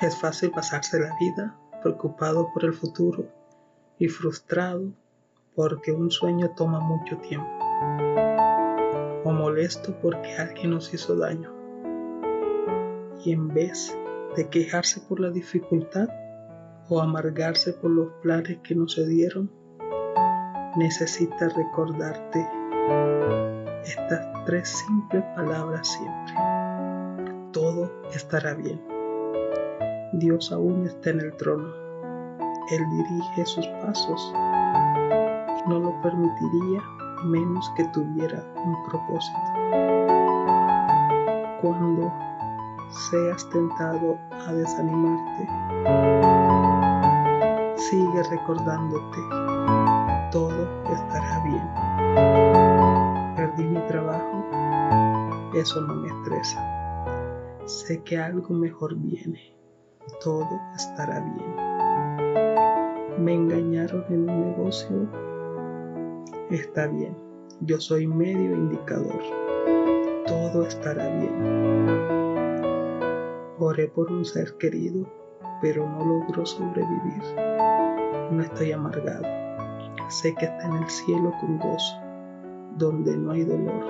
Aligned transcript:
Es 0.00 0.16
fácil 0.16 0.50
pasarse 0.50 0.98
la 0.98 1.14
vida 1.20 1.54
preocupado 1.82 2.50
por 2.54 2.64
el 2.64 2.72
futuro 2.72 3.26
y 3.98 4.08
frustrado 4.08 4.94
porque 5.54 5.92
un 5.92 6.10
sueño 6.10 6.52
toma 6.56 6.80
mucho 6.80 7.18
tiempo 7.18 7.50
o 9.24 9.30
molesto 9.30 9.94
porque 10.00 10.36
alguien 10.38 10.70
nos 10.70 10.94
hizo 10.94 11.16
daño. 11.16 11.52
Y 13.22 13.32
en 13.32 13.48
vez 13.48 13.94
de 14.36 14.48
quejarse 14.48 15.02
por 15.02 15.20
la 15.20 15.28
dificultad 15.28 16.08
o 16.88 17.02
amargarse 17.02 17.74
por 17.74 17.90
los 17.90 18.08
planes 18.22 18.58
que 18.62 18.74
no 18.74 18.88
se 18.88 19.06
dieron, 19.06 19.50
necesita 20.76 21.50
recordarte 21.50 22.48
estas 23.84 24.44
tres 24.46 24.66
simples 24.66 25.24
palabras 25.36 25.86
siempre. 25.86 26.34
Todo 27.52 27.92
estará 28.14 28.54
bien. 28.54 28.89
Dios 30.12 30.52
aún 30.52 30.86
está 30.86 31.10
en 31.10 31.20
el 31.20 31.36
trono. 31.36 31.72
Él 32.70 32.84
dirige 32.90 33.46
sus 33.46 33.66
pasos 33.82 34.32
no 35.66 35.78
lo 35.78 36.02
permitiría 36.02 36.82
menos 37.24 37.70
que 37.76 37.84
tuviera 37.88 38.44
un 38.64 38.76
propósito. 38.84 39.38
Cuando 41.60 42.12
seas 42.88 43.48
tentado 43.50 44.18
a 44.32 44.52
desanimarte, 44.52 45.48
sigue 47.76 48.22
recordándote, 48.30 49.18
todo 50.32 50.68
estará 50.92 51.44
bien. 51.44 51.68
Perdí 53.36 53.64
mi 53.64 53.80
trabajo, 53.86 54.44
eso 55.54 55.80
no 55.82 55.94
me 55.94 56.08
estresa. 56.08 56.66
Sé 57.66 58.02
que 58.02 58.18
algo 58.18 58.54
mejor 58.54 58.96
viene, 58.96 59.40
todo 60.22 60.48
estará 60.76 61.20
bien. 61.20 61.56
Me 63.18 63.34
engañaron 63.34 64.04
en 64.08 64.30
un 64.30 64.40
negocio, 64.50 65.08
está 66.50 66.86
bien. 66.86 67.16
Yo 67.60 67.78
soy 67.80 68.06
medio 68.06 68.54
indicador, 68.54 69.20
todo 70.26 70.66
estará 70.66 71.08
bien. 71.18 71.88
Oré 73.58 73.88
por 73.88 74.10
un 74.10 74.24
ser 74.24 74.56
querido, 74.56 75.06
pero 75.60 75.86
no 75.86 76.04
logró 76.04 76.46
sobrevivir. 76.46 77.22
No 78.30 78.42
estoy 78.42 78.72
amargado. 78.72 79.24
Sé 80.08 80.34
que 80.34 80.46
está 80.46 80.66
en 80.66 80.76
el 80.76 80.88
cielo 80.88 81.32
con 81.40 81.58
gozo, 81.58 81.96
donde 82.78 83.16
no 83.16 83.32
hay 83.32 83.44
dolor. 83.44 83.84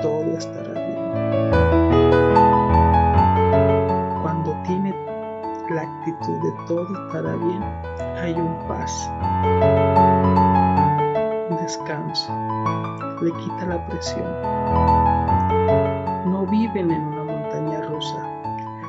Todo 0.00 0.36
estará 0.36 0.72
bien. 0.72 1.77
La 5.78 5.84
actitud 5.84 6.36
de 6.42 6.52
todo 6.66 7.06
estará 7.06 7.36
bien, 7.36 7.62
hay 8.16 8.34
un 8.34 8.58
paz, 8.66 9.08
un 11.50 11.56
descanso, 11.56 12.32
le 13.22 13.30
quita 13.32 13.66
la 13.66 13.86
presión. 13.86 14.26
No 16.32 16.46
viven 16.46 16.90
en 16.90 17.00
una 17.00 17.22
montaña 17.22 17.80
rusa, 17.82 18.26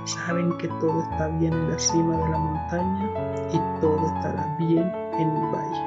saben 0.05 0.57
que 0.57 0.67
todo 0.79 1.03
está 1.03 1.27
bien 1.27 1.53
en 1.53 1.69
la 1.69 1.77
cima 1.77 2.17
de 2.17 2.29
la 2.29 2.37
montaña 2.39 3.05
y 3.53 3.59
todo 3.81 4.07
estará 4.07 4.55
bien 4.57 4.91
en 5.19 5.29
el 5.29 5.45
valle. 5.53 5.83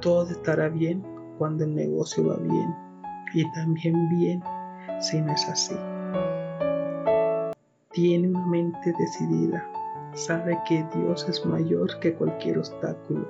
Todo 0.00 0.30
estará 0.30 0.68
bien 0.68 1.04
cuando 1.36 1.64
el 1.64 1.74
negocio 1.74 2.26
va 2.28 2.36
bien 2.36 2.74
y 3.34 3.44
también 3.52 4.08
bien 4.08 4.42
si 5.00 5.20
no 5.20 5.32
es 5.32 5.46
así. 5.46 5.76
Tiene 7.96 8.28
una 8.28 8.44
mente 8.44 8.92
decidida, 8.98 9.66
sabe 10.12 10.60
que 10.68 10.84
Dios 10.94 11.26
es 11.30 11.46
mayor 11.46 11.98
que 11.98 12.12
cualquier 12.12 12.58
obstáculo. 12.58 13.26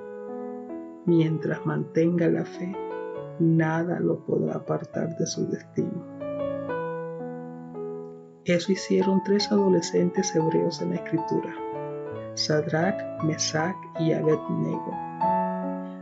Mientras 1.05 1.65
mantenga 1.65 2.27
la 2.27 2.43
fe, 2.43 2.75
nada 3.39 3.97
lo 4.01 4.19
podrá 4.25 4.55
apartar 4.55 5.15
de 5.15 5.25
su 5.25 5.47
destino. 5.47 6.05
Eso 8.43 8.73
hicieron 8.73 9.23
tres 9.23 9.49
adolescentes 9.53 10.35
hebreos 10.35 10.81
en 10.81 10.89
la 10.89 10.95
escritura, 10.97 11.55
Sadrach, 12.33 13.23
Mesach 13.23 13.77
y 14.01 14.11
Abednego. 14.11 14.91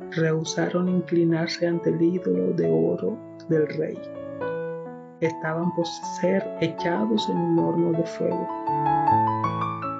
Rehusaron 0.10 0.90
inclinarse 0.90 1.68
ante 1.68 1.92
el 1.92 2.02
ídolo 2.02 2.52
de 2.54 2.72
oro 2.72 3.16
del 3.48 3.68
rey. 3.68 4.15
Estaban 5.22 5.74
por 5.76 5.86
ser 5.88 6.58
echados 6.62 7.30
en 7.30 7.38
un 7.38 7.60
horno 7.60 7.92
de 7.92 8.04
fuego. 8.04 8.48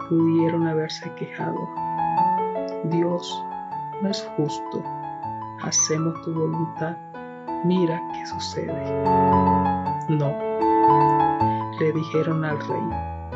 Pudieron 0.10 0.68
haberse 0.68 1.12
quejado. 1.16 1.70
Dios 2.86 3.44
no 4.02 4.10
es 4.10 4.22
justo. 4.38 4.84
Hacemos 5.64 6.22
tu 6.22 6.34
voluntad. 6.34 6.98
Mira 7.64 8.02
qué 8.14 8.26
sucede. 8.26 9.04
No 10.10 10.56
le 11.80 11.92
dijeron 11.92 12.46
al 12.46 12.58
rey, 12.60 12.90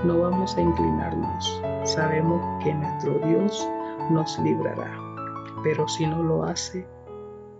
no 0.06 0.20
vamos 0.20 0.56
a 0.56 0.62
inclinarnos, 0.62 1.62
sabemos 1.84 2.42
que 2.64 2.74
nuestro 2.74 3.20
Dios 3.28 3.70
nos 4.10 4.40
librará, 4.40 4.98
pero 5.64 5.88
si 5.88 6.08
no 6.08 6.24
lo 6.24 6.44
hace, 6.44 6.88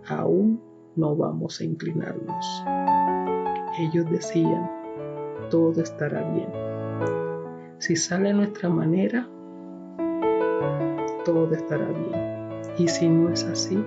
aún 0.08 0.62
no 0.96 1.14
vamos 1.14 1.60
a 1.60 1.64
inclinarnos. 1.64 2.64
Ellos 3.78 4.10
decían, 4.10 4.70
todo 5.50 5.82
estará 5.82 6.22
bien. 6.32 6.50
Si 7.78 7.96
sale 7.96 8.30
a 8.30 8.34
nuestra 8.34 8.68
manera, 8.68 9.28
todo 11.24 11.52
estará 11.54 11.86
bien. 11.86 12.50
Y 12.78 12.88
si 12.88 13.08
no 13.08 13.30
es 13.30 13.44
así, 13.44 13.82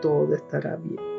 todo 0.00 0.34
estará 0.34 0.76
bien 0.76 1.12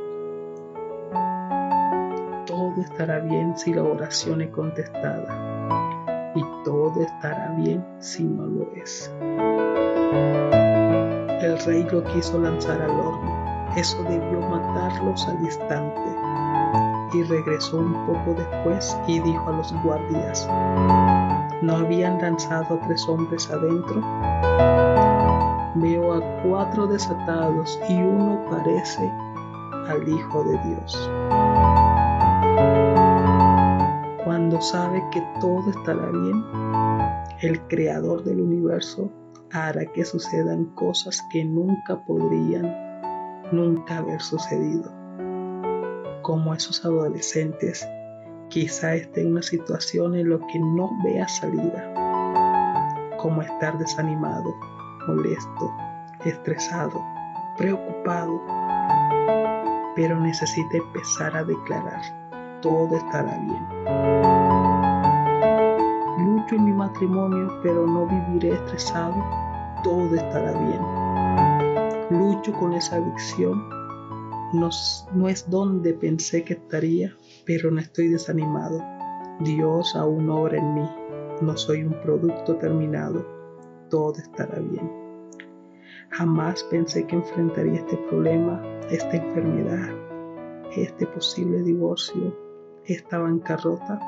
todo 2.46 2.82
estará 2.82 3.20
bien 3.20 3.58
si 3.58 3.74
la 3.74 3.84
oración 3.84 4.42
es 4.42 4.50
contestada 4.50 6.32
y 6.36 6.44
todo 6.64 7.02
estará 7.02 7.54
bien 7.58 7.84
si 8.00 8.24
no 8.24 8.46
lo 8.46 8.72
es. 8.74 9.12
El 11.42 11.60
rey 11.66 11.84
lo 11.92 12.04
quiso 12.06 12.40
lanzar 12.40 12.82
al 12.82 12.92
horno, 12.92 13.76
eso 13.76 14.02
debió 14.04 14.40
matarlos 14.40 15.28
al 15.28 15.44
instante. 15.44 16.23
Y 17.14 17.22
regresó 17.24 17.78
un 17.78 17.94
poco 18.08 18.34
después 18.34 18.98
y 19.08 19.20
dijo 19.20 19.48
a 19.48 19.54
los 19.54 19.72
guardias, 19.84 20.48
¿no 21.62 21.76
habían 21.78 22.20
lanzado 22.20 22.76
a 22.76 22.88
tres 22.88 23.08
hombres 23.08 23.52
adentro? 23.52 24.02
Veo 25.76 26.14
a 26.14 26.44
cuatro 26.44 26.88
desatados 26.88 27.80
y 27.88 28.02
uno 28.02 28.44
parece 28.50 29.12
al 29.88 30.08
Hijo 30.10 30.44
de 30.44 30.58
Dios. 30.70 31.12
Cuando 34.24 34.60
sabe 34.60 35.04
que 35.12 35.22
todo 35.40 35.70
estará 35.70 36.10
bien, 36.10 36.44
el 37.42 37.62
creador 37.68 38.24
del 38.24 38.42
universo 38.42 39.12
hará 39.52 39.86
que 39.86 40.04
sucedan 40.04 40.66
cosas 40.74 41.22
que 41.32 41.46
nunca 41.46 42.04
podrían 42.06 42.76
nunca 43.52 43.98
haber 43.98 44.20
sucedido. 44.20 45.03
Como 46.24 46.54
esos 46.54 46.84
adolescentes, 46.84 47.88
quizá 48.50 48.96
esté 48.96 49.22
en 49.22 49.34
una 49.34 49.44
situación 49.44 50.16
en 50.16 50.32
la 50.32 50.40
que 50.48 50.60
no 50.60 50.90
vea 51.04 51.28
salida, 51.28 53.14
como 53.18 53.42
estar 53.42 53.78
desanimado, 53.78 54.56
molesto, 55.08 55.72
estresado, 56.26 57.00
preocupado, 57.58 58.42
pero 59.96 60.20
necesita 60.20 60.78
empezar 60.78 61.38
a 61.38 61.44
declarar 61.44 62.02
todo 62.64 62.96
estará 62.96 63.38
bien. 63.40 63.68
Lucho 66.26 66.56
en 66.56 66.66
mi 66.66 66.72
matrimonio, 66.72 67.60
pero 67.62 67.86
no 67.86 68.08
viviré 68.08 68.54
estresado, 68.56 69.16
todo 69.84 70.16
estará 70.16 70.54
bien. 70.54 70.82
Lucho 72.10 72.54
con 72.54 72.74
esa 72.74 72.96
adicción, 72.96 73.70
no, 74.54 75.28
es 75.28 75.50
donde 75.50 75.94
pensé 75.94 76.44
que 76.44 76.54
estaría, 76.54 77.16
pero 77.46 77.72
no 77.72 77.80
estoy 77.82 78.10
desanimado. 78.10 78.82
Dios 79.40 79.96
aún 79.96 80.30
obra 80.30 80.58
en 80.58 80.74
mí, 80.76 80.90
no 81.42 81.58
soy 81.58 81.84
un 81.84 81.94
producto 82.02 82.56
terminado, 82.58 83.26
todo 83.90 84.14
estará 84.14 84.60
bien. 84.60 84.90
Jamás 86.12 86.64
pensé 86.66 87.06
que 87.08 87.16
enfrentaría 87.16 87.80
este 87.80 87.98
problema, 88.10 88.62
esta 88.92 89.18
enfermedad, 89.18 89.90
este 90.76 91.08
posible 91.08 91.64
divorcio, 91.64 92.38
esta 92.86 93.18
bancarrota, 93.18 94.00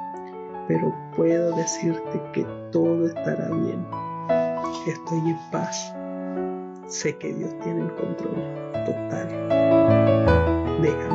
pero 0.68 0.94
puedo 1.16 1.56
decirte 1.56 2.22
que 2.34 2.46
todo 2.72 3.08
estará 3.08 3.50
bien. 3.50 3.86
Estoy 4.86 5.32
en 5.32 5.38
paz. 5.52 5.94
Sé 6.88 7.18
que 7.18 7.34
Dios 7.34 7.58
tiene 7.64 7.82
el 7.82 7.96
control 7.96 8.66
total. 8.86 10.05
Lake. 10.86 11.15